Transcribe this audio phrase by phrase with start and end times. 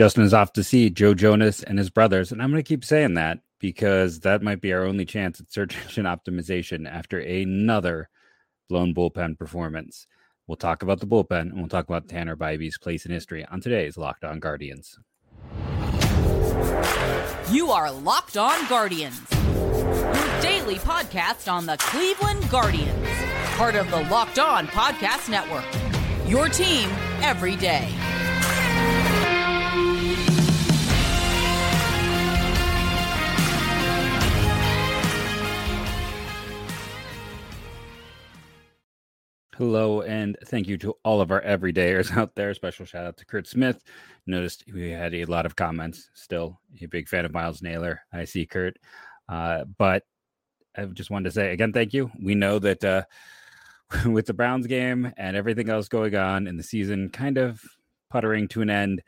[0.00, 2.32] Justin is off to see Joe Jonas and his brothers.
[2.32, 5.52] And I'm going to keep saying that because that might be our only chance at
[5.52, 8.08] search engine optimization after another
[8.66, 10.06] blown bullpen performance.
[10.46, 13.60] We'll talk about the bullpen and we'll talk about Tanner Bibee's place in history on
[13.60, 14.98] today's Locked On Guardians.
[17.50, 23.06] You are Locked On Guardians, your daily podcast on the Cleveland Guardians,
[23.58, 25.66] part of the Locked On Podcast Network.
[26.26, 26.88] Your team
[27.20, 27.94] every day.
[39.60, 42.54] Hello, and thank you to all of our everydayers out there.
[42.54, 43.84] Special shout out to Kurt Smith.
[44.26, 46.08] Noticed we had a lot of comments.
[46.14, 48.00] Still a big fan of Miles Naylor.
[48.10, 48.78] I see Kurt.
[49.28, 50.04] Uh, but
[50.78, 52.10] I just wanted to say again, thank you.
[52.22, 53.02] We know that uh,
[54.06, 57.60] with the Browns game and everything else going on in the season, kind of
[58.08, 59.02] puttering to an end,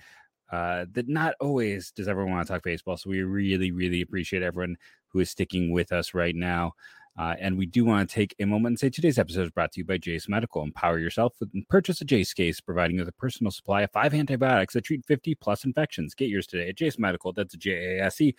[0.52, 2.99] uh, that not always does everyone want to talk baseball.
[2.99, 4.77] So we really, really appreciate everyone
[5.09, 6.74] who is sticking with us right now.
[7.18, 9.71] Uh, and we do want to take a moment and say today's episode is brought
[9.73, 10.63] to you by Jase Medical.
[10.63, 14.15] Empower yourself and purchase a Jase case, providing you with a personal supply of five
[14.15, 16.15] antibiotics that treat 50 plus infections.
[16.15, 17.35] Get yours today at Jase Medical.
[17.35, 18.35] That's J A S E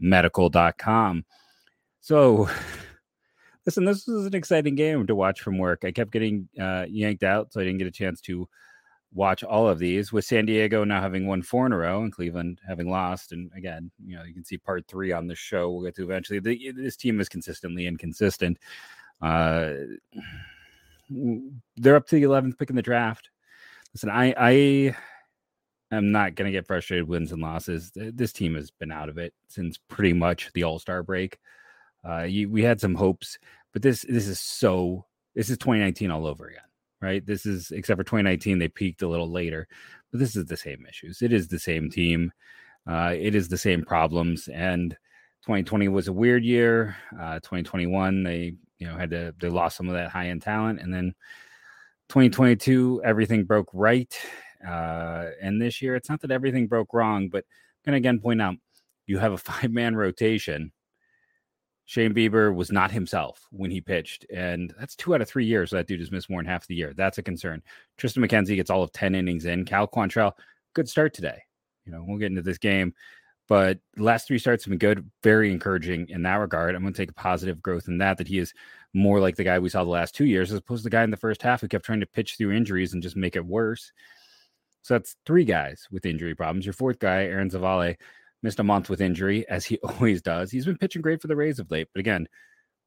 [0.00, 1.24] medical.com.
[2.00, 2.48] So,
[3.66, 5.84] listen, this was an exciting game to watch from work.
[5.84, 8.48] I kept getting uh, yanked out, so I didn't get a chance to
[9.14, 12.12] watch all of these with San Diego now having won four in a row and
[12.12, 13.32] Cleveland having lost.
[13.32, 15.70] And again, you know, you can see part three on the show.
[15.70, 16.40] We'll get to eventually.
[16.40, 18.58] The, this team is consistently inconsistent.
[19.22, 19.74] Uh,
[21.76, 23.30] they're up to the 11th pick in the draft.
[23.94, 24.96] Listen, I, I
[25.92, 27.92] am not going to get frustrated wins and losses.
[27.94, 31.38] This team has been out of it since pretty much the All Star break.
[32.06, 33.38] Uh, you, we had some hopes,
[33.72, 36.60] but this this is so this is 2019 all over again
[37.04, 37.24] right?
[37.24, 39.68] This is except for 2019, they peaked a little later,
[40.10, 41.22] but this is the same issues.
[41.22, 42.32] It is the same team.
[42.86, 44.48] Uh, it is the same problems.
[44.48, 44.92] And
[45.42, 46.96] 2020 was a weird year.
[47.12, 50.80] Uh, 2021, they you know had to they lost some of that high end talent,
[50.80, 51.14] and then
[52.08, 54.14] 2022, everything broke right.
[54.66, 58.40] Uh, and this year, it's not that everything broke wrong, but I'm gonna again point
[58.40, 58.56] out
[59.06, 60.72] you have a five man rotation
[61.86, 65.70] Shane Bieber was not himself when he pitched, and that's two out of three years.
[65.70, 66.94] that dude has missed more than half the year.
[66.96, 67.62] That's a concern.
[67.98, 69.64] Tristan McKenzie gets all of 10 innings in.
[69.64, 70.32] Cal Quantrill,
[70.72, 71.42] good start today.
[71.84, 72.94] You know, we'll get into this game,
[73.48, 76.74] but last three starts have been good, very encouraging in that regard.
[76.74, 78.54] I'm going to take a positive growth in that, that he is
[78.94, 81.04] more like the guy we saw the last two years, as opposed to the guy
[81.04, 83.44] in the first half who kept trying to pitch through injuries and just make it
[83.44, 83.92] worse.
[84.80, 86.64] So that's three guys with injury problems.
[86.64, 87.96] Your fourth guy, Aaron Civale,
[88.44, 90.52] missed a month with injury, as he always does.
[90.52, 92.28] He's been pitching great for the Rays of late, but again,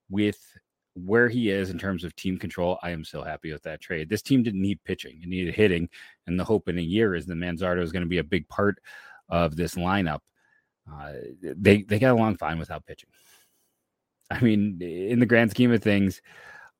[0.09, 0.39] with
[0.93, 4.07] where he is in terms of team control, I am so happy with that trade.
[4.09, 5.89] This team didn't need pitching; it needed hitting,
[6.27, 8.47] and the hope in a year is that Manzardo is going to be a big
[8.47, 8.79] part
[9.29, 10.19] of this lineup.
[10.89, 13.09] Uh, they they got along fine without pitching.
[14.31, 16.21] I mean, in the grand scheme of things,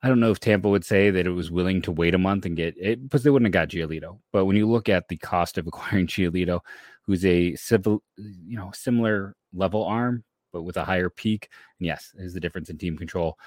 [0.04, 2.46] I don't know if Tampa would say that it was willing to wait a month
[2.46, 4.20] and get it because they wouldn't have got Giolito.
[4.32, 6.62] But when you look at the cost of acquiring Giolito,
[7.08, 11.50] who's a civil, you know, similar level arm, but with a higher peak.
[11.80, 13.38] And yes, there's the difference in team control.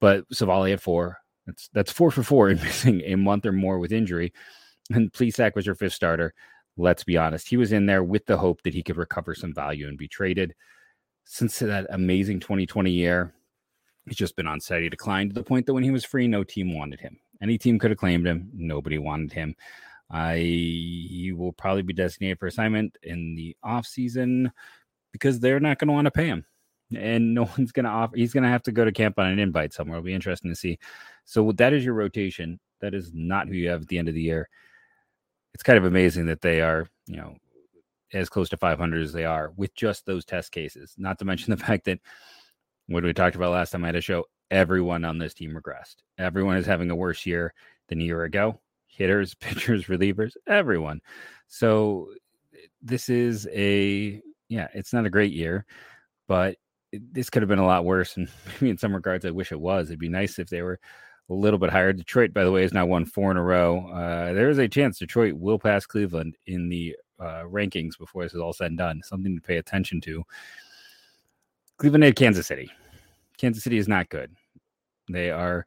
[0.00, 3.78] But Civale at four, that's that's four for four in missing a month or more
[3.78, 4.32] with injury.
[4.90, 6.34] And Plesac was your fifth starter.
[6.76, 7.48] Let's be honest.
[7.48, 10.06] He was in there with the hope that he could recover some value and be
[10.06, 10.54] traded.
[11.24, 13.32] Since that amazing 2020 year,
[14.04, 16.44] he's just been on steady decline to the point that when he was free, no
[16.44, 17.18] team wanted him.
[17.42, 18.50] Any team could have claimed him.
[18.54, 19.56] Nobody wanted him.
[20.10, 24.52] I he will probably be designated for assignment in the off season
[25.12, 26.44] because they're not going to want to pay him,
[26.96, 28.16] and no one's going to offer.
[28.16, 29.98] He's going to have to go to camp on an invite somewhere.
[29.98, 30.78] It'll be interesting to see.
[31.24, 32.60] So that is your rotation.
[32.80, 34.48] That is not who you have at the end of the year.
[35.54, 37.36] It's kind of amazing that they are, you know,
[38.12, 40.94] as close to 500 as they are with just those test cases.
[40.98, 41.98] Not to mention the fact that
[42.86, 45.96] what we talked about last time I had a show, everyone on this team regressed.
[46.18, 47.52] Everyone is having a worse year
[47.88, 48.60] than a year ago
[48.96, 51.00] hitters, pitchers, relievers, everyone.
[51.48, 52.08] So
[52.82, 55.64] this is a yeah, it's not a great year,
[56.28, 56.56] but
[56.92, 58.16] this could have been a lot worse.
[58.16, 59.88] And maybe in some regards, I wish it was.
[59.88, 60.78] It'd be nice if they were
[61.28, 61.92] a little bit higher.
[61.92, 63.88] Detroit, by the way, has now won four in a row.
[63.88, 68.34] Uh, there is a chance Detroit will pass Cleveland in the uh, rankings before this
[68.34, 69.02] is all said and done.
[69.02, 70.22] Something to pay attention to.
[71.78, 72.70] Cleveland had Kansas City.
[73.38, 74.34] Kansas City is not good.
[75.10, 75.66] They are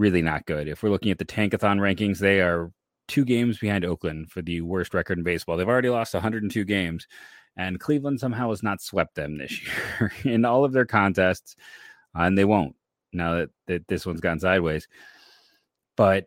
[0.00, 0.66] really not good.
[0.66, 2.72] If we're looking at the Tankathon rankings, they are
[3.06, 5.56] two games behind Oakland for the worst record in baseball.
[5.56, 7.06] They've already lost 102 games,
[7.56, 9.60] and Cleveland somehow has not swept them this
[10.00, 11.54] year in all of their contests,
[12.18, 12.74] uh, and they won't
[13.12, 14.88] now that, that this one's gone sideways.
[15.96, 16.26] But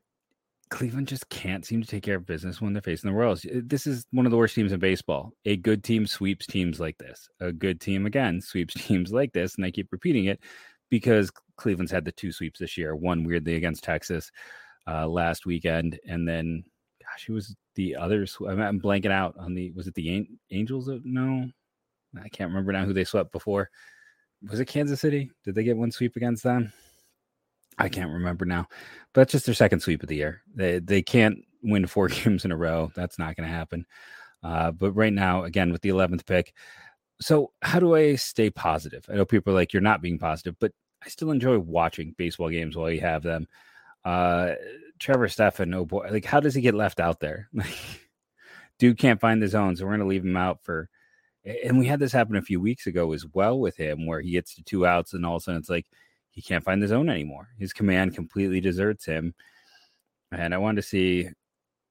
[0.69, 3.45] Cleveland just can't seem to take care of business when they're facing the Royals.
[3.51, 5.31] This is one of the worst teams in baseball.
[5.45, 7.27] A good team sweeps teams like this.
[7.39, 10.39] A good team again sweeps teams like this, and I keep repeating it
[10.93, 12.95] because Cleveland's had the two sweeps this year.
[12.95, 14.31] One weirdly against Texas
[14.87, 16.63] uh, last weekend, and then
[17.01, 18.27] gosh, it was the other.
[18.47, 19.71] I'm blanking out on the.
[19.71, 20.91] Was it the Angels?
[21.03, 21.49] No,
[22.15, 23.71] I can't remember now who they swept before.
[24.47, 25.31] Was it Kansas City?
[25.43, 26.71] Did they get one sweep against them?
[27.79, 28.67] I can't remember now,
[29.13, 30.43] but that's just their second sweep of the year.
[30.53, 32.91] They they can't win four games in a row.
[32.95, 33.87] That's not going to happen.
[34.43, 36.53] Uh, but right now, again with the eleventh pick,
[37.19, 39.07] so how do I stay positive?
[39.09, 40.71] I know people are like you're not being positive, but
[41.05, 43.47] I still enjoy watching baseball games while you have them.
[44.05, 44.53] Uh,
[45.00, 47.50] Trevor Stephan, oh boy, like how does he get left out there?
[47.63, 47.77] Like
[48.79, 50.89] dude can't find the zone, so we're gonna leave him out for.
[51.45, 54.31] And we had this happen a few weeks ago as well with him, where he
[54.31, 55.85] gets to two outs, and all of a sudden it's like
[56.33, 57.50] he can't find the zone anymore.
[57.59, 59.35] His command completely deserts him.
[60.31, 61.29] And I wanted to see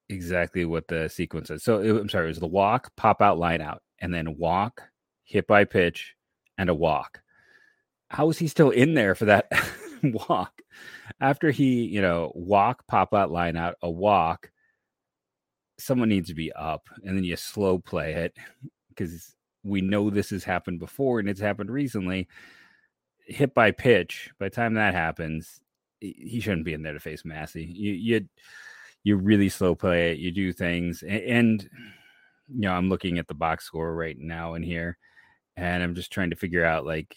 [0.09, 1.63] exactly what the sequence is.
[1.63, 4.83] So it, I'm sorry, it was the walk, pop out, line out, and then walk,
[5.23, 6.15] hit by pitch,
[6.57, 7.21] and a walk.
[8.13, 9.51] How is he still in there for that
[10.03, 10.61] walk?
[11.19, 14.51] After he, you know, walk, pop out, line out, a walk,
[15.79, 18.37] someone needs to be up, and then you slow play it
[18.89, 22.27] because we know this has happened before and it's happened recently
[23.25, 25.59] hit by pitch, by the time that happens,
[25.99, 27.63] he shouldn't be in there to face Massey.
[27.63, 28.27] You you
[29.03, 30.19] you really slow play it.
[30.19, 31.69] You do things, and, and
[32.47, 34.97] you know I'm looking at the box score right now in here,
[35.55, 37.15] and I'm just trying to figure out like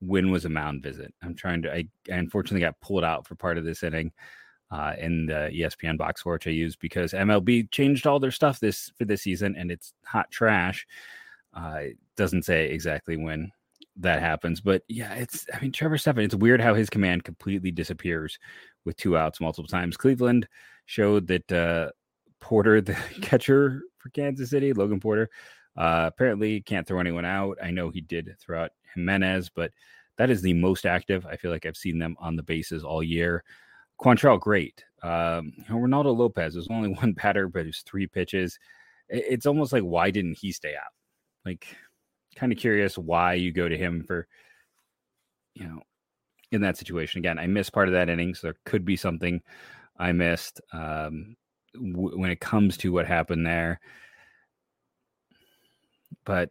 [0.00, 1.12] when was a mound visit.
[1.22, 1.72] I'm trying to.
[1.72, 4.12] I, I unfortunately got pulled out for part of this inning.
[4.70, 8.60] Uh, in the ESPN box score, which I use because MLB changed all their stuff
[8.60, 10.86] this for this season, and it's hot trash.
[11.54, 13.50] Uh, it doesn't say exactly when
[13.96, 14.60] that happens.
[14.60, 18.38] But yeah, it's I mean Trevor Stephan, it's weird how his command completely disappears
[18.84, 19.96] with two outs multiple times.
[19.96, 20.46] Cleveland
[20.86, 21.90] showed that uh
[22.40, 25.28] Porter, the catcher for Kansas City, Logan Porter,
[25.78, 27.56] uh apparently can't throw anyone out.
[27.62, 29.72] I know he did throw out Gimenez, but
[30.18, 31.24] that is the most active.
[31.24, 33.44] I feel like I've seen them on the bases all year.
[34.00, 34.84] Quantrill, great.
[35.02, 38.58] Um, Reynaldo Lopez was only one batter, but it was three pitches.
[39.08, 40.92] It's almost like why didn't he stay out?
[41.46, 41.66] Like
[42.36, 44.26] kind of curious why you go to him for,
[45.54, 45.80] you know,
[46.52, 47.18] in that situation.
[47.18, 49.40] Again, I missed part of that inning, so there could be something
[49.98, 51.36] I missed um,
[51.74, 53.80] w- when it comes to what happened there.
[56.28, 56.50] But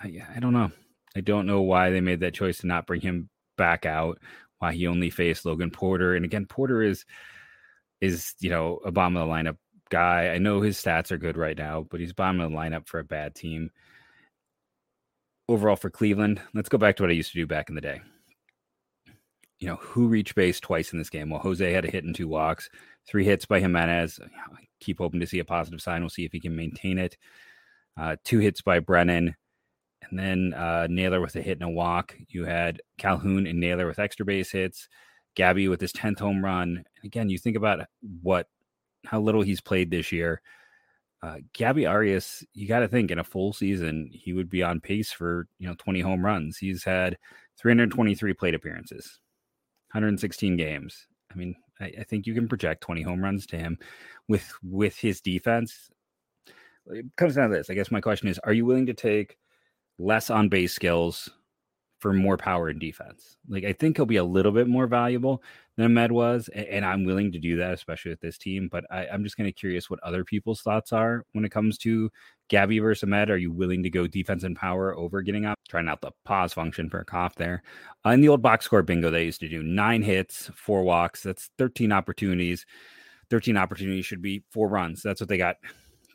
[0.00, 0.70] I, I don't know.
[1.16, 4.18] I don't know why they made that choice to not bring him back out.
[4.58, 7.04] Why he only faced Logan Porter, and again, Porter is
[8.00, 9.56] is you know a bottom of the lineup
[9.90, 10.28] guy.
[10.28, 13.00] I know his stats are good right now, but he's bottom of the lineup for
[13.00, 13.70] a bad team
[15.48, 17.80] overall for Cleveland, let's go back to what I used to do back in the
[17.80, 18.00] day.
[19.58, 21.30] You know, who reached base twice in this game?
[21.30, 22.68] Well, Jose had a hit and two walks,
[23.06, 24.18] three hits by Gimenez.
[24.20, 26.00] I keep hoping to see a positive sign.
[26.00, 27.16] We'll see if he can maintain it.
[27.96, 29.34] Uh, two hits by Brennan,
[30.08, 32.16] and then uh, Naylor with a hit and a walk.
[32.28, 34.88] You had Calhoun and Naylor with extra base hits.
[35.34, 36.76] Gabby with his 10th home run.
[36.76, 37.86] And again, you think about
[38.22, 38.48] what
[39.04, 40.42] how little he's played this year
[41.22, 44.80] uh, Gabby Arias, you got to think in a full season, he would be on
[44.80, 46.58] pace for, you know, 20 home runs.
[46.58, 47.16] He's had
[47.58, 49.20] 323 plate appearances,
[49.92, 51.06] 116 games.
[51.30, 53.78] I mean, I, I think you can project 20 home runs to him
[54.28, 55.90] with with his defense.
[56.86, 57.70] It comes down to this.
[57.70, 59.36] I guess my question is, are you willing to take
[59.98, 61.30] less on base skills
[62.02, 63.36] for more power and defense.
[63.48, 65.40] Like I think he'll be a little bit more valuable
[65.76, 68.68] than Amed was, and I'm willing to do that, especially with this team.
[68.68, 71.78] But I, am just kind of curious what other people's thoughts are when it comes
[71.78, 72.10] to
[72.48, 73.30] Gabby versus Amed.
[73.30, 75.60] Are you willing to go defense and power over getting up?
[75.68, 77.62] Trying out the pause function for a cough there.
[78.04, 81.22] Uh, in the old box score bingo, they used to do nine hits, four walks.
[81.22, 82.66] That's 13 opportunities.
[83.30, 85.02] 13 opportunities should be four runs.
[85.02, 85.56] That's what they got.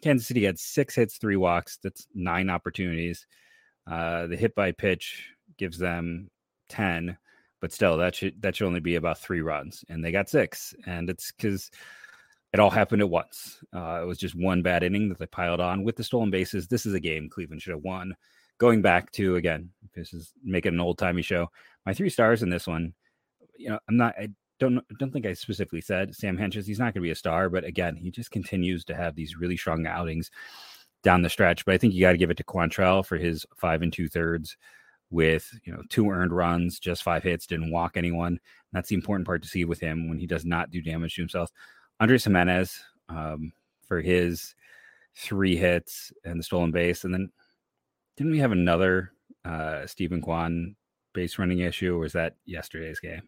[0.02, 1.80] Kansas City had six hits, three walks.
[1.84, 3.26] That's nine opportunities.
[3.90, 6.30] Uh, the hit by pitch gives them
[6.70, 7.18] 10
[7.62, 10.76] but still that should that should only be about three runs and they got six
[10.86, 11.72] and it's because
[12.54, 15.60] it all happened at once uh, it was just one bad inning that they piled
[15.60, 18.16] on with the stolen bases this is a game cleveland should have won
[18.58, 21.48] going back to again this is making an old timey show
[21.86, 22.94] my three stars in this one
[23.58, 24.28] you know i'm not i
[24.60, 27.50] don't don't think i specifically said sam hentges he's not going to be a star
[27.50, 30.32] but again he just continues to have these really strong outings
[31.04, 33.46] down the stretch but i think you got to give it to quantrill for his
[33.56, 34.58] five and two thirds
[35.10, 38.40] with you know two earned runs, just five hits, didn't walk anyone.
[38.74, 41.22] That's the important part to see with him when he does not do damage to
[41.22, 41.52] himself.
[42.00, 43.54] Andres Gimenez um,
[43.88, 44.56] for his
[45.16, 47.32] three hits and the stolen base, and then
[48.18, 49.12] didn't we have another
[49.46, 50.76] uh, Steven Kwan
[51.14, 53.22] base running issue, or was that yesterday's game?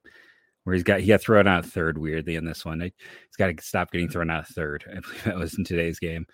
[0.69, 2.79] Where he's got he got thrown out third weirdly in this one.
[2.79, 2.91] He's
[3.39, 4.83] got to stop getting thrown out third.
[4.87, 6.27] I believe that was in today's game.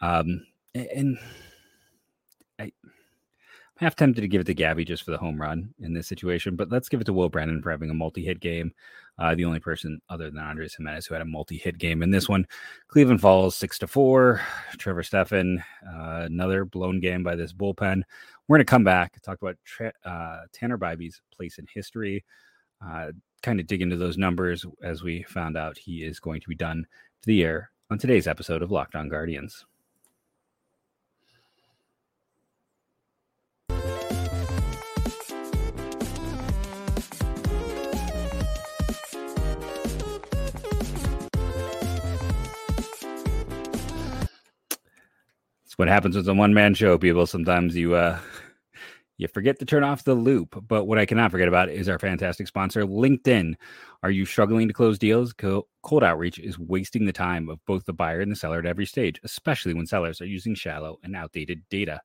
[0.00, 0.44] Um,
[0.74, 1.16] and
[2.58, 2.72] I, I'm
[3.76, 6.56] half tempted to give it to Gabby just for the home run in this situation,
[6.56, 8.72] but let's give it to Will Brennan for having a multi-hit game.
[9.16, 12.28] Uh, the only person other than Andres Gimenez who had a multi-hit game in this
[12.28, 12.48] one.
[12.88, 14.40] Cleveland falls six to four.
[14.78, 18.02] Trevor Stephan, uh, another blown game by this bullpen.
[18.48, 22.24] We're going to come back talk about tra- uh, Tanner Bibee's place in history.
[22.84, 26.48] Uh, kind of dig into those numbers as we found out he is going to
[26.48, 26.86] be done
[27.20, 29.64] for the year on today's episode of Locked On Guardians.
[45.78, 47.24] what happens with a one man show, people.
[47.24, 48.18] Sometimes you uh
[49.18, 50.64] you forget to turn off the loop.
[50.66, 53.54] But what I cannot forget about is our fantastic sponsor, LinkedIn.
[54.02, 55.34] Are you struggling to close deals?
[55.82, 58.84] Cold outreach is wasting the time of both the buyer and the seller at every
[58.84, 62.00] stage, especially when sellers are using shallow and outdated data.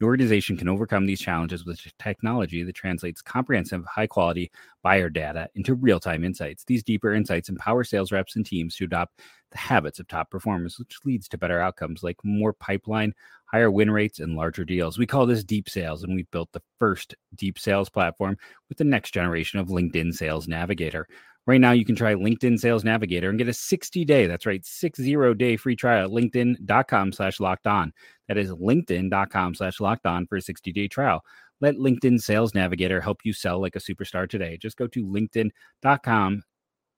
[0.00, 4.50] Your organization can overcome these challenges with technology that translates comprehensive, high quality
[4.82, 6.64] buyer data into real time insights.
[6.64, 10.78] These deeper insights empower sales reps and teams to adopt the habits of top performers,
[10.78, 13.12] which leads to better outcomes like more pipeline,
[13.46, 14.98] higher win rates, and larger deals.
[14.98, 18.36] We call this deep sales, and we've built the first deep sales platform
[18.68, 21.08] with the next generation of LinkedIn Sales Navigator.
[21.46, 24.64] Right now, you can try LinkedIn Sales Navigator and get a 60 day, that's right,
[24.64, 27.92] 60 day free trial at linkedin.com slash locked on.
[28.26, 31.22] That is linkedin.com slash locked on for a 60 day trial.
[31.60, 34.58] Let LinkedIn Sales Navigator help you sell like a superstar today.
[34.60, 36.42] Just go to linkedin.com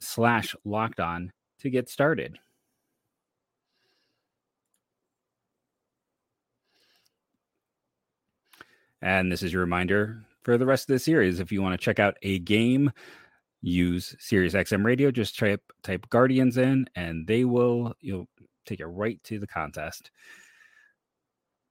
[0.01, 2.39] slash locked on to get started.
[9.03, 11.39] And this is your reminder for the rest of the series.
[11.39, 12.91] If you want to check out a game,
[13.61, 15.11] use Sirius XM Radio.
[15.11, 18.29] Just type type Guardians in, and they will you'll
[18.67, 20.11] take it right to the contest.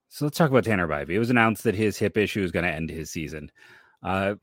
[0.08, 1.10] So let's talk about Tanner Bibee.
[1.10, 3.50] It was announced that his hip issue is going to end his season.
[4.02, 4.34] Uh,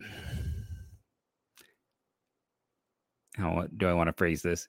[3.35, 4.67] how do I want to phrase this?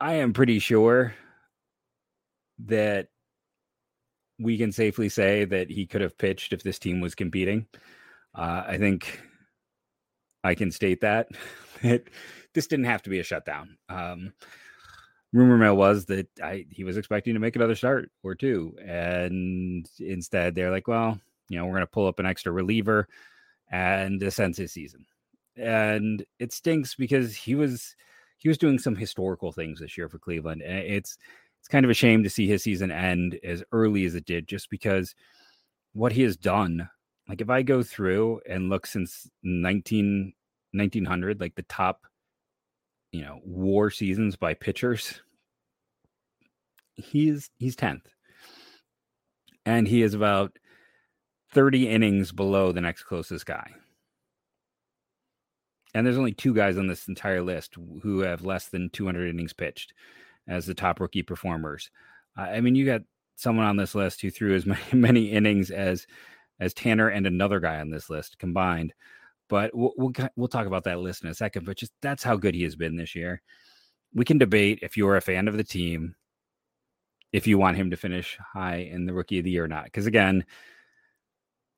[0.00, 1.14] I am pretty sure
[2.66, 3.08] that
[4.38, 7.66] we can safely say that he could have pitched if this team was competing.
[8.34, 9.20] Uh, I think
[10.46, 11.28] I can state that
[11.82, 12.04] that
[12.54, 13.76] this didn't have to be a shutdown.
[13.88, 14.32] Um,
[15.32, 19.88] rumor mill was that I he was expecting to make another start or two, and
[19.98, 23.08] instead they're like, well, you know, we're going to pull up an extra reliever
[23.70, 25.06] and ascend his season,
[25.56, 27.94] and it stinks because he was
[28.38, 31.18] he was doing some historical things this year for Cleveland, and it's
[31.60, 34.46] it's kind of a shame to see his season end as early as it did,
[34.48, 35.14] just because
[35.92, 36.88] what he has done.
[37.28, 40.32] Like if I go through and look since 19,
[40.76, 42.06] 1900, like the top,
[43.12, 45.20] you know, WAR seasons by pitchers,
[46.94, 48.06] he's he's tenth,
[49.64, 50.58] and he is about
[51.52, 53.72] 30 innings below the next closest guy.
[55.94, 59.54] And there's only two guys on this entire list who have less than 200 innings
[59.54, 59.94] pitched
[60.46, 61.90] as the top rookie performers.
[62.36, 63.00] Uh, I mean, you got
[63.36, 66.06] someone on this list who threw as many, many, innings as
[66.60, 68.92] as Tanner and another guy on this list combined.
[69.48, 71.66] But we'll, we'll we'll talk about that list in a second.
[71.66, 73.42] But just that's how good he has been this year.
[74.14, 76.14] We can debate if you're a fan of the team,
[77.32, 79.84] if you want him to finish high in the rookie of the year or not.
[79.84, 80.44] Because again,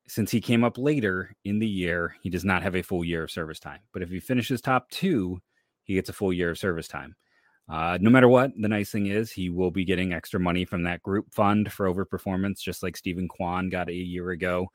[0.07, 3.23] since he came up later in the year, he does not have a full year
[3.23, 3.79] of service time.
[3.93, 5.39] But if he finishes top two,
[5.83, 7.15] he gets a full year of service time.
[7.69, 10.81] Uh, no matter what, the nice thing is he will be getting extra money from
[10.83, 14.67] that group fund for overperformance, just like Steven Kwan got a year ago,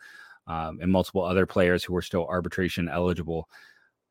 [0.47, 3.49] um, and multiple other players who are still arbitration eligible.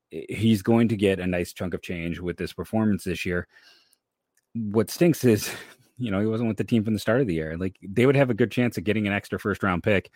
[0.10, 3.48] He's going to get a nice chunk of change with this performance this year.
[4.54, 5.52] What stinks is,
[5.98, 7.58] you know, he wasn't with the team from the start of the year.
[7.58, 10.12] Like they would have a good chance of getting an extra first round pick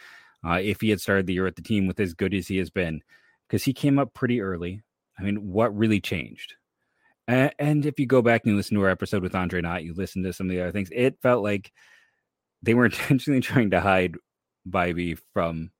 [0.45, 2.57] uh, if he had started the year with the team with as good as he
[2.57, 3.01] has been,
[3.47, 4.81] because he came up pretty early.
[5.19, 6.55] I mean, what really changed?
[7.27, 9.83] And, and if you go back and you listen to our episode with Andre Knott,
[9.83, 11.71] you listen to some of the other things, it felt like
[12.61, 14.15] they were intentionally trying to hide
[14.69, 15.71] Bibee from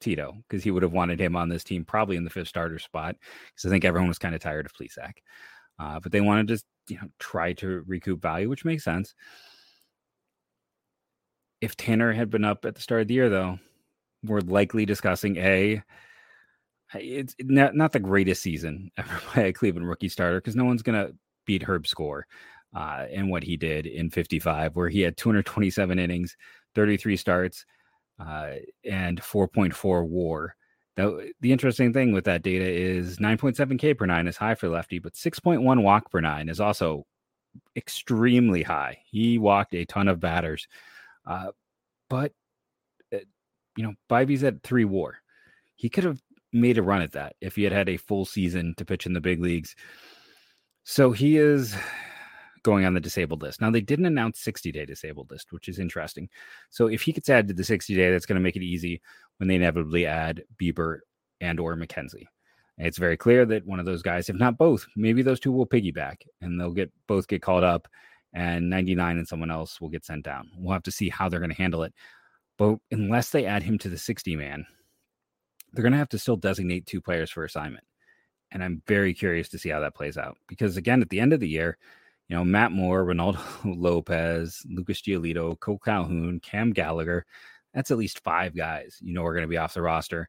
[0.00, 2.78] Tito because he would have wanted him on this team probably in the fifth starter
[2.78, 3.16] spot
[3.48, 5.14] because I think everyone was kind of tired of Plesac.
[5.78, 9.14] Uh, but they wanted to you know try to recoup value, which makes sense.
[11.60, 13.58] If Tanner had been up at the start of the year, though,
[14.24, 15.82] we're likely discussing a
[16.94, 20.82] it's not, not the greatest season ever by a Cleveland rookie starter because no one's
[20.82, 21.10] gonna
[21.46, 22.26] beat Herb Score
[22.74, 26.36] uh, and what he did in 55, where he had 227 innings,
[26.74, 27.64] 33 starts,
[28.18, 28.52] uh,
[28.84, 30.56] and 4.4 WAR,
[30.96, 34.68] Now, the interesting thing with that data is 9.7 K per nine is high for
[34.68, 37.04] lefty, but 6.1 walk per nine is also
[37.76, 38.98] extremely high.
[39.06, 40.66] He walked a ton of batters,
[41.26, 41.52] uh,
[42.08, 42.32] but
[43.12, 43.18] uh,
[43.76, 45.18] you know, Bibee's at three WAR.
[45.74, 46.20] He could have
[46.52, 49.12] made a run at that if he had had a full season to pitch in
[49.12, 49.76] the big leagues.
[50.84, 51.76] So he is
[52.66, 53.60] going on the disabled list.
[53.60, 56.28] Now they didn't announce 60 day disabled list, which is interesting.
[56.70, 59.00] So if he gets added to the 60 day, that's going to make it easy
[59.36, 60.98] when they inevitably add Bieber
[61.40, 62.26] and or McKenzie.
[62.76, 65.64] It's very clear that one of those guys, if not both, maybe those two will
[65.64, 67.86] piggyback and they'll get both get called up
[68.34, 70.50] and 99 and someone else will get sent down.
[70.58, 71.94] We'll have to see how they're going to handle it.
[72.58, 74.66] But unless they add him to the 60 man,
[75.72, 77.84] they're going to have to still designate two players for assignment.
[78.50, 81.32] And I'm very curious to see how that plays out because, again, at the end
[81.32, 81.78] of the year,
[82.28, 87.24] you know, Matt Moore, Reynaldo Lopez, Lucas Giolito, Kole Calhoun, Cam Gallagher.
[87.74, 90.28] That's at least five guys you know are going to be off the roster.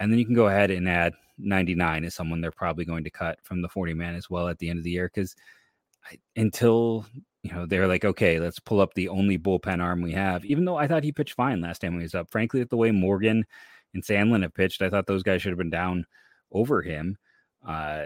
[0.00, 3.10] And then you can go ahead and add 99 as someone they're probably going to
[3.10, 5.34] cut from the 40 man as well at the end of the year because
[6.36, 7.06] until
[7.42, 10.64] you know they're like okay let's pull up the only bullpen arm we have even
[10.64, 12.90] though i thought he pitched fine last time he was up frankly at the way
[12.90, 13.44] morgan
[13.94, 16.04] and sandlin have pitched i thought those guys should have been down
[16.52, 17.16] over him
[17.66, 18.04] uh,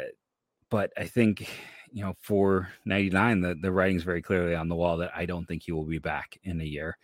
[0.70, 1.48] but i think
[1.92, 5.46] you know for 99 the, the writing's very clearly on the wall that i don't
[5.46, 6.96] think he will be back in a year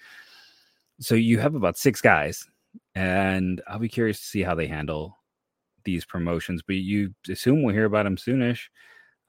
[1.00, 2.46] so you have about six guys
[2.94, 5.16] and i'll be curious to see how they handle
[5.84, 8.68] these promotions but you assume we'll hear about him soonish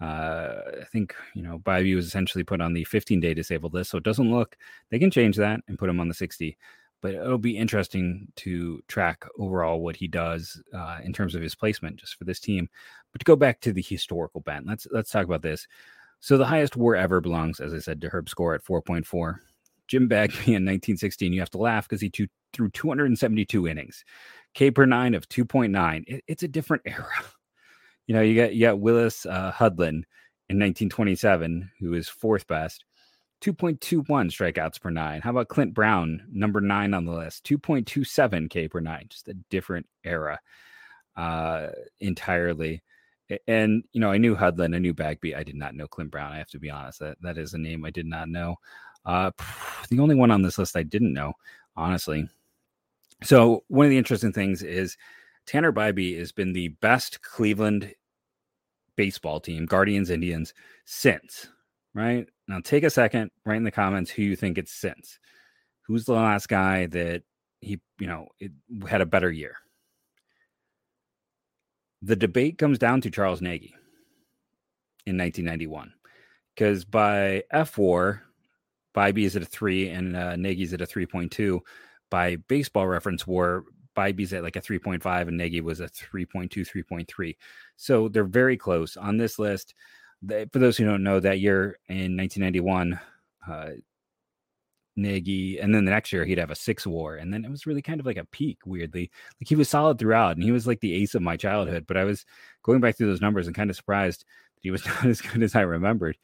[0.02, 3.92] uh, I think you know Bibee was essentially put on the 15 day disabled list,
[3.92, 4.58] so it doesn't look
[4.90, 6.58] they can change that and put him on the 60.
[7.02, 11.56] But it'll be interesting to track overall what he does uh, in terms of his
[11.56, 12.68] placement just for this team.
[13.16, 15.66] But to go back to the historical bent, let's let's talk about this.
[16.20, 19.36] So the highest WAR ever belongs, as I said, to Herb Score at 4.4.
[19.88, 22.12] Jim Bagby in 1916, you have to laugh because he
[22.52, 24.04] threw 272 innings,
[24.54, 26.04] K per nine of 2.9.
[26.08, 27.08] It, it's a different era
[28.08, 30.04] you know, you got you got Willis uh, Hudlin
[30.50, 32.86] in 1927, who is fourth best,
[33.42, 35.22] 2.21 strikeouts per nine.
[35.22, 39.08] How about Clint Brown, number nine on the list, 2.27 K per nine?
[39.10, 40.40] Just a different era
[41.16, 42.84] uh, entirely.
[43.48, 45.35] And you know, I knew Hudlin, I knew Bagby.
[45.35, 46.31] I did not know Clint Brown.
[46.31, 47.00] I have to be honest.
[47.00, 48.57] That that is a name I did not know.
[49.05, 49.31] Uh,
[49.90, 51.33] the only one on this list I didn't know,
[51.75, 52.27] honestly.
[53.24, 54.98] So one of the interesting things is
[55.46, 57.94] Tanner Bibee has been the best Cleveland
[58.96, 60.53] baseball team, Guardians Indians,
[60.85, 61.48] since,
[61.94, 62.27] right?
[62.48, 65.20] Now take a second, write in the comments who you think it's since.
[65.83, 67.24] Who's the last guy that
[67.61, 68.51] he, you know, it,
[68.88, 69.57] had a better year?
[72.05, 73.74] The debate comes down to Charles Nagy
[75.07, 75.91] in 1991.
[76.53, 78.22] Because by fWAR,
[78.96, 81.59] Bibee is at a three and uh, Nagy's at a 3.2.
[82.11, 83.63] By baseball reference WAR,
[83.98, 87.35] Bibee's at like a 3.5 and Nagy was a 3.2, 3.3.
[87.75, 89.74] So they're very close on this list.
[90.22, 93.00] They, for those who don't know, that year in 1991,
[93.50, 93.70] uh,
[94.96, 97.66] Nagy, and then the next year he'd have a six WAR, and then it was
[97.66, 98.60] really kind of like a peak.
[98.66, 101.86] Weirdly, like he was solid throughout, and he was like the ace of my childhood.
[101.88, 102.25] But I was
[102.64, 104.22] going back through those numbers and kind of surprised
[104.55, 106.18] that he was not as good as I remembered.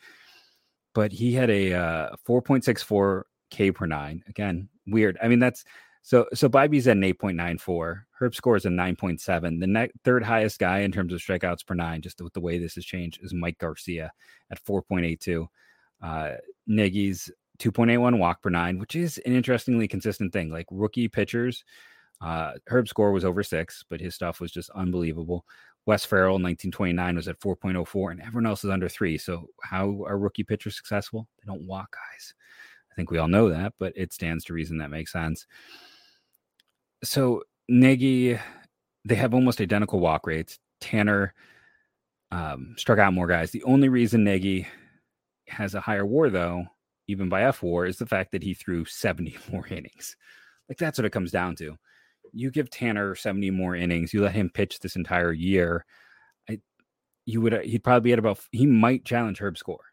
[0.94, 4.24] But he had a uh, 4.64 K per nine.
[4.28, 5.18] Again, weird.
[5.22, 5.64] I mean, that's
[6.02, 8.04] so so Bibee's at an 8.94.
[8.20, 9.60] Herb Score is a 9.7.
[9.60, 12.58] The ne- third highest guy in terms of strikeouts per nine, just with the way
[12.58, 14.12] this has changed, is Mike Garcia
[14.50, 15.48] at 4.82.
[16.02, 16.36] Uh,
[16.68, 17.32] Nagy's
[17.62, 20.50] 2.81 walk per nine, which is an interestingly consistent thing.
[20.52, 21.64] Like rookie pitchers,
[22.22, 25.46] uh, Herb Score was over six, but his stuff was just unbelievable.
[25.86, 29.18] Wes Ferrell, 1929, was at 4.04, and everyone else is under three.
[29.18, 31.28] So, how are rookie pitchers successful?
[31.40, 32.34] They don't walk guys.
[32.92, 35.48] I think we all know that, but it stands to reason that makes sense
[37.04, 38.38] so Nagy,
[39.06, 40.60] they have almost identical walk rates.
[40.80, 41.34] Tanner
[42.32, 43.52] um, struck out more guys.
[43.52, 44.68] The only reason Nagy
[45.48, 46.66] has a higher WAR, though,
[47.12, 50.16] even by fWAR, is the fact that he threw 70 more innings.
[50.70, 51.78] Like that's what it comes down to.
[52.34, 55.86] You give Tanner 70 more innings, you let him pitch this entire year.
[56.50, 56.60] I,
[57.26, 59.86] you would he'd probably be at about he might challenge Herb Score.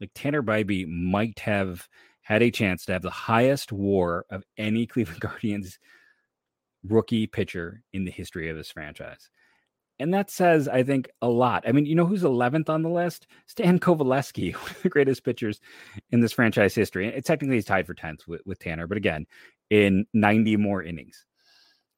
[0.00, 1.88] Like Tanner Bibee might have
[2.22, 5.78] had a chance to have the highest WAR of any Cleveland Guardians
[6.84, 9.30] rookie pitcher in the history of this franchise.
[9.98, 11.64] And that says, I think, a lot.
[11.66, 13.26] I mean, you know who's 11th on the list?
[13.46, 15.60] Stan Coveleski, one of the greatest pitchers
[16.10, 17.12] in this franchise history.
[17.12, 19.26] And technically, he's tied for 10th with, with Tanner, but again,
[19.70, 21.24] in 90 more innings.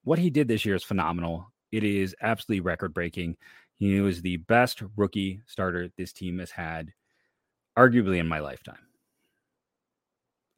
[0.05, 1.53] What he did this year is phenomenal.
[1.73, 3.37] It is absolutely record breaking.
[3.75, 6.93] He was the best rookie starter this team has had,
[7.77, 8.79] arguably in my lifetime.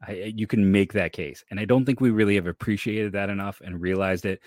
[0.05, 1.43] I, you can make that case.
[1.51, 4.41] And I don't think we really have appreciated that enough and realized it.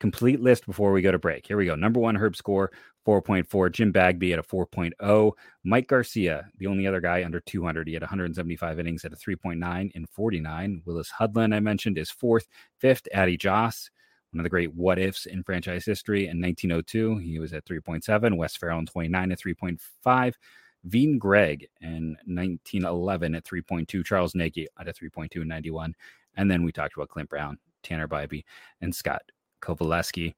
[0.00, 1.46] Complete list before we go to break.
[1.46, 1.74] Here we go.
[1.74, 2.72] Number one, Herb Score,
[3.06, 3.70] 4.4.
[3.70, 5.32] Jim Bagby at a 4.0.
[5.62, 7.86] Mike Garcia, the only other guy under 200.
[7.86, 10.82] He had 175 innings at a 3.9 in 49.
[10.86, 12.48] Willis Hudlin, I mentioned, is fourth.
[12.78, 13.90] Fifth, Addie Joss,
[14.32, 16.28] one of the great what ifs in franchise history.
[16.28, 18.36] In 1902, he was at 3.7.
[18.38, 20.34] Wes Ferrell in 29 at 3.5.
[20.84, 24.02] Vean Gregg in 1911 at 3.2.
[24.02, 25.94] Charles Nagy at a 3.2 in 91.
[26.38, 28.44] And then we talked about Clint Brown, Tanner Bibee,
[28.80, 29.22] and Scott
[29.60, 30.34] Coveleski.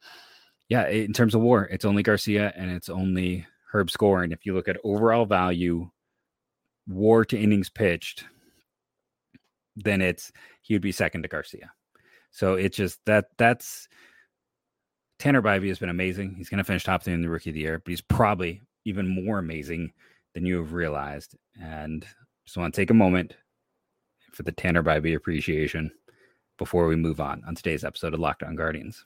[0.69, 4.23] Yeah, in terms of war, it's only Garcia and it's only Herb Score.
[4.23, 5.91] And if you look at overall value,
[6.87, 8.25] war to innings pitched,
[9.77, 10.33] then it's
[10.63, 11.73] he would be second to Garcia.
[12.31, 13.89] So it's just that that's
[15.19, 16.35] Tanner Bibee has been amazing.
[16.37, 18.63] He's going to finish top three in the rookie of the year, but he's probably
[18.85, 19.93] even more amazing
[20.35, 21.37] than you have realized.
[21.61, 22.07] And
[22.45, 23.37] just want to take a moment
[24.33, 25.93] for the Tanner Bibee appreciation
[26.59, 29.05] before we move on on today's episode of Locked On Guardians.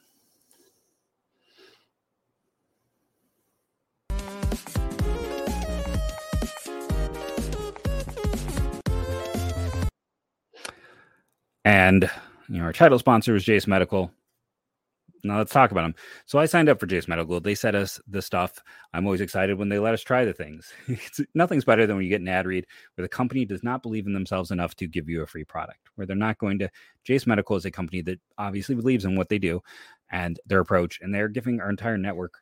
[11.65, 12.09] And
[12.49, 14.13] you know, our title sponsor is Jase Medical.
[15.25, 15.95] Now let's talk about them.
[16.27, 17.41] So I signed up for Jase Medical.
[17.41, 18.63] They sent us the stuff.
[18.93, 20.73] I'm always excited when they let us try the things.
[21.35, 24.07] nothing's better than when you get an ad read where the company does not believe
[24.07, 26.71] in themselves enough to give you a free product, where they're not going to.
[27.05, 29.61] Jase Medical is a company that obviously believes in what they do
[30.11, 32.35] and their approach, and they're giving our entire network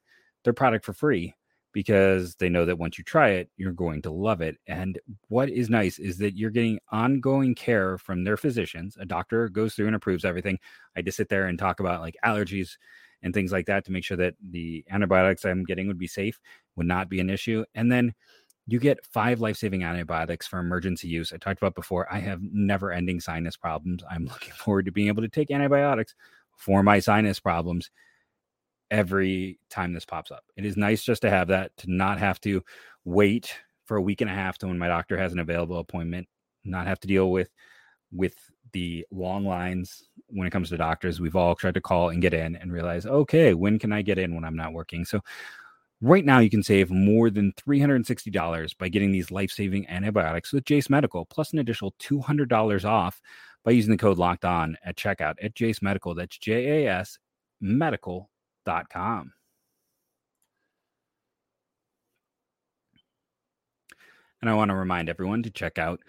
[0.43, 1.35] their product for free
[1.75, 4.57] because they know that once you try it, you're going to love it.
[4.69, 8.97] And what is nice is that you're getting ongoing care from their physicians.
[8.99, 10.59] A doctor goes through and approves everything.
[10.97, 12.77] I just sit there and talk about like allergies
[13.23, 16.39] and things like that to make sure that the antibiotics I'm getting would be safe,
[16.77, 17.65] would not be an issue.
[17.75, 18.15] And then
[18.69, 21.33] you get five life saving antibiotics for emergency use.
[21.33, 24.05] I talked about before, I have never ending sinus problems.
[24.09, 26.15] I'm looking forward to being able to take antibiotics
[26.57, 27.91] for my sinus problems
[28.95, 30.45] every time this pops up.
[30.57, 32.63] It is nice just to have that, to not have to
[33.05, 33.53] wait
[33.87, 36.29] for a week and a half to when my doctor has an available appointment,
[36.65, 37.51] not have to deal with
[38.13, 38.37] with
[38.73, 41.21] the long lines when it comes to doctors.
[41.21, 44.19] We've all tried to call and get in and realize, okay, when can I get
[44.19, 45.05] in when I'm not working?
[45.05, 45.21] So
[46.01, 50.89] right now you can save more than $360 by getting these life-saving antibiotics with Jase
[50.89, 53.21] Medical, plus an additional $200 off
[53.65, 56.15] by using the code locked on at checkout at Jase Medical.
[56.15, 57.19] That's J A S
[57.61, 58.31] medical
[58.91, 59.33] com.
[64.41, 66.01] And I want to remind everyone to check out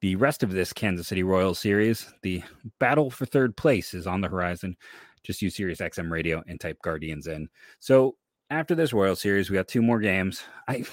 [0.00, 2.12] the rest of this Kansas City Royals series.
[2.22, 2.42] The
[2.80, 4.76] battle for third place is on the horizon.
[5.22, 7.48] Just use Sirius XM radio and type Guardians in.
[7.80, 8.16] So
[8.50, 10.42] after this Royal series, we got two more games.
[10.66, 10.84] I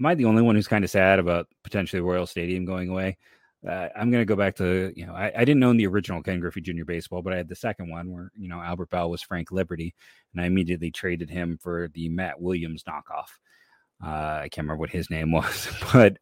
[0.00, 3.16] am I the only one who's kind of sad about potentially Royal Stadium going away?
[3.66, 6.22] Uh, I'm going to go back to, you know, I, I, didn't own the original
[6.22, 6.84] Ken Griffey Jr.
[6.84, 9.94] baseball, but I had the second one where, you know, Albert Belle was Frank Liberty,
[10.32, 13.28] and I immediately traded him for the Matt Williams knockoff.
[14.04, 16.18] Uh, I can't remember what his name was, but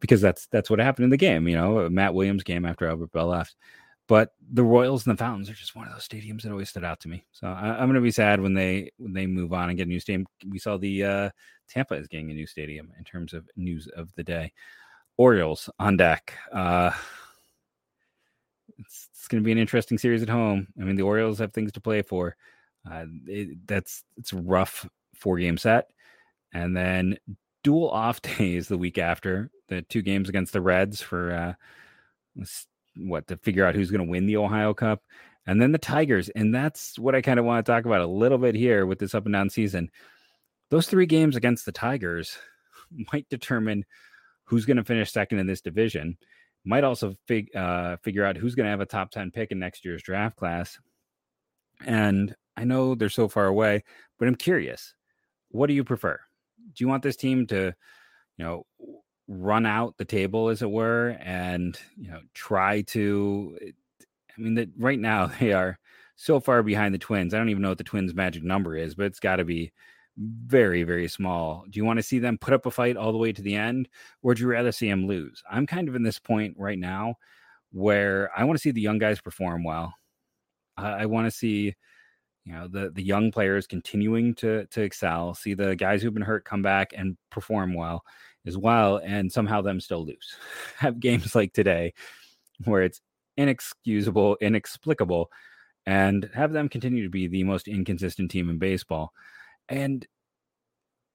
[0.00, 3.12] because that's that's what happened in the game, you know, Matt Williams game after Albert
[3.12, 3.56] Belle left.
[4.06, 6.84] But the Royals and the Fountains are just one of those stadiums that always stood
[6.84, 7.26] out to me.
[7.30, 9.86] So I, am going to be sad when they when they move on and get
[9.86, 10.26] a new stadium.
[10.48, 11.30] We saw the uh,
[11.68, 14.52] Tampa is getting a new stadium in terms of news of the day.
[15.18, 16.34] Orioles on deck.
[16.52, 16.92] Uh,
[18.78, 20.68] it's, it's going to be an interesting series at home.
[20.80, 22.36] I mean, the Orioles have things to play for.
[22.90, 25.90] Uh, it, that's it's a rough four game set,
[26.54, 27.18] and then
[27.64, 32.44] dual off days the week after the two games against the Reds for uh,
[32.96, 35.02] what to figure out who's going to win the Ohio Cup,
[35.46, 38.06] and then the Tigers, and that's what I kind of want to talk about a
[38.06, 39.90] little bit here with this up and down season.
[40.70, 42.38] Those three games against the Tigers
[43.12, 43.84] might determine
[44.48, 46.16] who's going to finish second in this division.
[46.64, 49.58] Might also fig, uh, figure out who's going to have a top 10 pick in
[49.58, 50.78] next year's draft class.
[51.84, 53.84] And I know they're so far away,
[54.18, 54.94] but I'm curious.
[55.50, 56.18] What do you prefer?
[56.74, 57.74] Do you want this team to,
[58.36, 58.66] you know,
[59.28, 63.56] run out the table, as it were, and, you know, try to?
[64.36, 65.78] I mean, that right now they are
[66.16, 67.34] so far behind the Twins.
[67.34, 69.72] I don't even know what the Twins' magic number is, but it's got to be
[70.18, 71.64] very, very small.
[71.70, 73.54] Do you want to see them put up a fight all the way to the
[73.54, 73.88] end,
[74.22, 75.42] or would you rather see them lose?
[75.50, 77.14] I'm kind of in this point right now
[77.70, 79.94] where I want to see the young guys perform well.
[80.76, 81.74] I, I want to see,
[82.44, 85.34] you know, the the young players continuing to to excel.
[85.34, 88.04] See the guys who've been hurt come back and perform well
[88.46, 90.36] as well, and somehow them still lose.
[90.78, 91.94] Have games like today
[92.64, 93.00] where it's
[93.36, 95.30] inexcusable, inexplicable,
[95.86, 99.12] and have them continue to be the most inconsistent team in baseball
[99.68, 100.06] and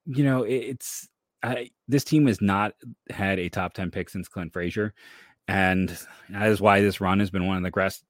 [0.06, 1.08] you know it's
[1.44, 2.74] I, this team has not
[3.10, 4.94] had a top 10 pick since Clint Frazier.
[5.48, 5.90] And
[6.30, 8.06] that is why this run has been one of the best,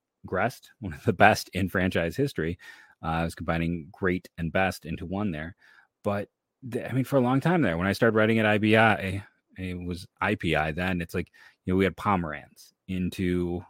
[0.79, 2.59] one of the best in franchise history.
[3.03, 5.55] Uh, I was combining great and best into one there.
[6.03, 6.29] But
[6.71, 9.23] th- I mean, for a long time there, when I started writing at IBI,
[9.57, 11.01] it was IPI then.
[11.01, 11.27] It's like,
[11.65, 13.63] you know, we had Pomeranz into you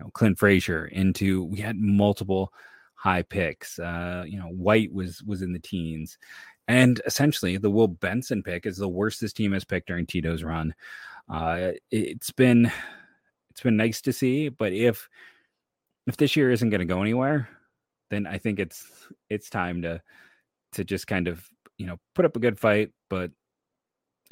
[0.00, 2.50] know, Clint Frazier into we had multiple
[3.06, 3.78] high picks.
[3.78, 6.18] Uh, you know, White was was in the teens.
[6.66, 10.42] And essentially, the Will Benson pick is the worst this team has picked during Tito's
[10.42, 10.74] run.
[11.32, 12.70] Uh, it's been
[13.50, 15.08] it's been nice to see, but if
[16.08, 17.48] if this year isn't going to go anywhere,
[18.10, 18.84] then I think it's
[19.30, 20.02] it's time to
[20.72, 22.90] to just kind of you know put up a good fight.
[23.08, 23.30] But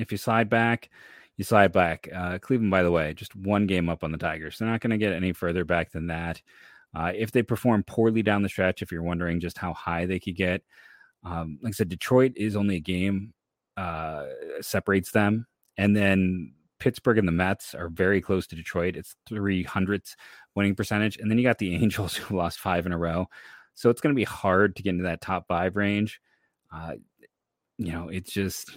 [0.00, 0.90] if you slide back,
[1.36, 2.08] you slide back.
[2.12, 4.58] Uh, Cleveland, by the way, just one game up on the Tigers.
[4.58, 6.42] They're not going to get any further back than that.
[6.94, 10.20] Uh, if they perform poorly down the stretch, if you're wondering just how high they
[10.20, 10.62] could get,
[11.24, 13.32] um, like I said, Detroit is only a game
[13.76, 14.26] uh,
[14.60, 18.96] separates them, and then Pittsburgh and the Mets are very close to Detroit.
[18.96, 20.16] It's three hundredths
[20.54, 23.26] winning percentage, and then you got the Angels who lost five in a row.
[23.74, 26.20] So it's going to be hard to get into that top five range.
[26.72, 26.94] Uh,
[27.78, 28.76] you know, it's just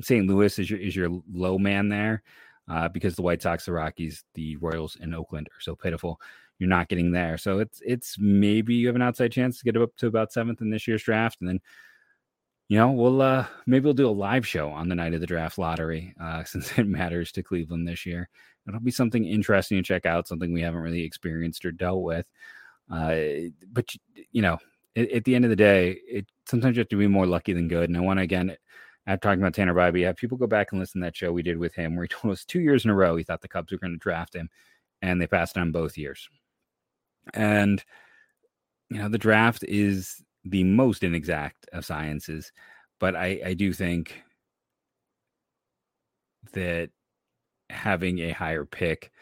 [0.00, 0.26] St.
[0.26, 2.22] Louis is your is your low man there
[2.68, 6.20] uh, because the White Sox, the Rockies, the Royals, and Oakland are so pitiful.
[6.60, 9.76] You're not getting there, so it's it's maybe you have an outside chance to get
[9.76, 11.60] up to about seventh in this year's draft, and then
[12.68, 15.26] you know we'll uh, maybe we'll do a live show on the night of the
[15.26, 18.28] draft lottery uh, since it matters to Cleveland this year.
[18.68, 22.26] It'll be something interesting to check out, something we haven't really experienced or dealt with.
[22.90, 23.16] Uh,
[23.72, 23.90] but
[24.30, 24.58] you know,
[24.96, 27.68] at, the end of the day, it sometimes you have to be more lucky than
[27.68, 27.88] good.
[27.88, 28.56] And I want to again
[29.06, 31.42] after talking about Tanner Bibee, have people go back and listen to that show we
[31.42, 33.48] did with him where he told us two years in a row he thought the
[33.48, 34.48] Cubs were going to draft him,
[35.02, 36.28] and they passed on both years.
[37.34, 37.82] And
[38.90, 42.52] you know, the draft is the most inexact of sciences,
[42.98, 44.22] but I, I do think
[46.52, 46.90] that
[47.68, 49.12] having a higher pick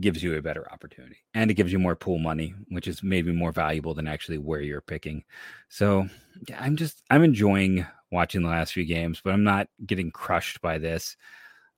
[0.00, 3.30] gives you a better opportunity and it gives you more pool money which is maybe
[3.30, 5.22] more valuable than actually where you're picking
[5.68, 6.04] so
[6.48, 10.62] yeah, i'm just i'm enjoying watching the last few games, but I'm not getting crushed
[10.62, 11.16] by this.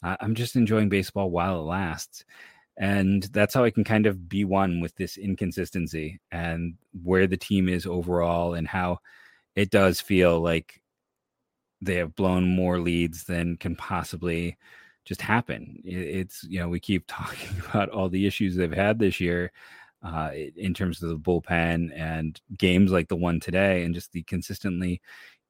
[0.02, 2.24] Uh, I'm just enjoying baseball while it lasts.
[2.78, 7.36] And that's how I can kind of be one with this inconsistency and where the
[7.36, 8.98] team is overall and how
[9.54, 10.80] it does feel like
[11.80, 14.56] they have blown more leads than can possibly
[15.04, 15.80] just happen.
[15.84, 19.52] It's, you know, we keep talking about all the issues they've had this year
[20.02, 24.22] uh, in terms of the bullpen and games like the one today and just the
[24.24, 25.00] consistently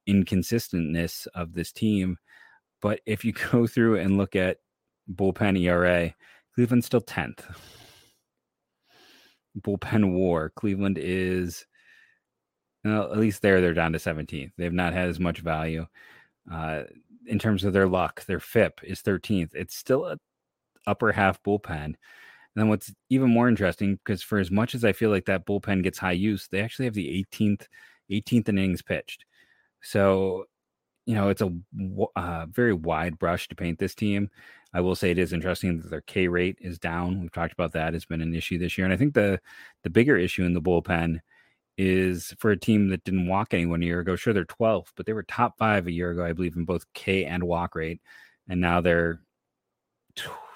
[0.07, 2.17] inconsistentness of this team.
[2.81, 4.59] But if you go through and look at
[5.13, 6.13] bullpen ERA,
[6.57, 7.41] Cleveland's still 10th.
[9.61, 11.67] Bullpen war, Cleveland is,
[12.83, 14.53] at least there, they're down to 17th.
[14.57, 15.85] They've not had as much value.
[16.51, 16.85] Uh,
[17.27, 19.53] in terms of their luck, their FIP is 13th.
[19.53, 20.17] It's still a
[20.87, 21.85] upper half bullpen.
[21.85, 21.95] And
[22.55, 25.83] then what's even more interesting, because for as much as I feel like that bullpen
[25.83, 27.67] gets high use, they actually have the 18th
[28.09, 29.25] 18th innings pitched.
[29.83, 30.45] So,
[31.05, 31.51] you know, it's a
[32.15, 34.31] uh, very wide brush to paint this team.
[34.73, 37.21] I will say it is interesting that their K rate is down.
[37.21, 39.39] We've talked about that; it's been an issue this year, and I think the
[39.83, 41.19] the bigger issue in the bullpen
[41.77, 44.15] is for a team that didn't walk anyone a year ago.
[44.15, 46.85] Sure, they're 12th, but they were top five a year ago, I believe, in both
[46.93, 48.01] K and walk rate,
[48.49, 49.21] and now they're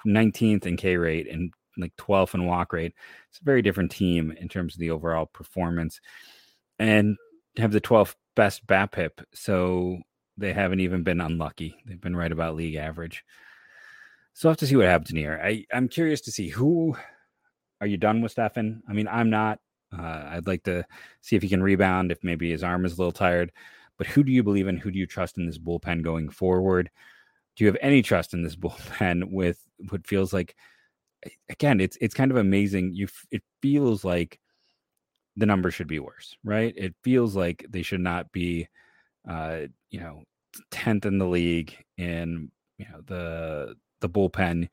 [0.06, 2.92] 19th in K rate and like 12th in walk rate.
[3.30, 6.00] It's a very different team in terms of the overall performance,
[6.78, 7.16] and
[7.56, 9.98] have the 12th best BABIP, so
[10.36, 11.76] they haven't even been unlucky.
[11.86, 13.24] They've been right about league average.
[14.34, 15.40] So I'll have to see what happens in here.
[15.42, 16.96] I, I'm curious to see who
[17.80, 18.82] are you done with Stephan?
[18.88, 19.58] I mean, I'm not.
[19.96, 20.84] Uh, I'd like to
[21.20, 23.52] see if he can rebound, if maybe his arm is a little tired.
[23.98, 24.78] But who do you believe in?
[24.78, 26.90] Who do you trust in this bullpen going forward?
[27.56, 29.58] Do you have any trust in this bullpen with
[29.90, 30.54] what feels like
[31.48, 32.94] again, it's it's kind of amazing.
[32.94, 34.38] You it feels like
[35.36, 36.74] the numbers should be worse, right?
[36.76, 38.68] It feels like they should not be,
[39.28, 40.22] uh, you know,
[40.70, 44.68] tenth in the league in you know the the bullpen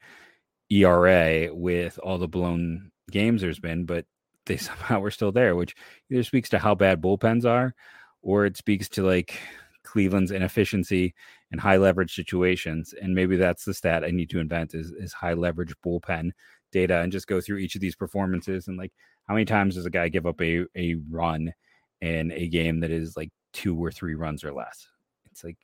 [0.70, 4.06] ERA with all the blown games there's been, but
[4.46, 5.76] they somehow were still there, which
[6.12, 7.74] either speaks to how bad bullpens are,
[8.22, 9.40] or it speaks to like
[9.84, 11.14] Cleveland's inefficiency
[11.52, 12.94] and high leverage situations.
[13.02, 16.32] And maybe that's the stat I need to invent is, is high leverage bullpen
[16.72, 18.92] data and just go through each of these performances and like
[19.28, 21.54] how many times does a guy give up a, a run
[22.02, 24.88] in a game that is like two or three runs or less?
[25.32, 25.58] It's like,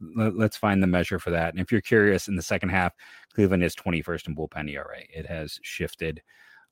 [0.00, 1.52] let, us find the measure for that.
[1.52, 2.92] And if you're curious, in the second half,
[3.34, 5.00] Cleveland is 21st in bullpen ERA.
[5.08, 6.22] It has shifted.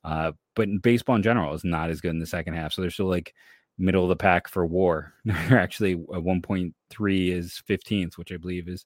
[0.02, 2.72] Uh, but baseball in general is not as good in the second half.
[2.72, 3.34] So they're still like
[3.78, 5.14] middle of the pack for war.
[5.24, 8.84] They're actually at 1.3 is 15th, which I believe is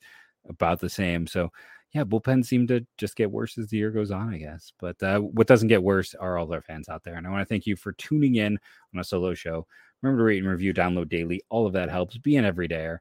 [0.48, 1.27] about the same.
[1.27, 1.51] So
[1.92, 4.72] yeah, bullpens seem to just get worse as the year goes on, I guess.
[4.79, 7.16] But uh, what doesn't get worse are all our fans out there.
[7.16, 8.59] And I want to thank you for tuning in
[8.94, 9.66] on a solo show
[10.03, 11.42] Remember to rate and review, download daily.
[11.48, 12.16] All of that helps.
[12.18, 12.98] Be an everydayer.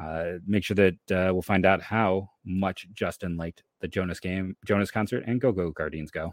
[0.00, 4.56] Uh, make sure that uh, we'll find out how much Justin liked the Jonas game,
[4.64, 6.32] Jonas concert, and go go Guardians go.